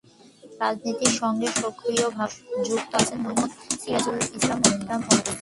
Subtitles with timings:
[0.61, 3.31] রাজনীতির সঙ্গে সক্রিয় ভাবে যুক্ত আছেন মো:
[3.81, 4.95] সিরাজুল ইসলাম মোল্লা।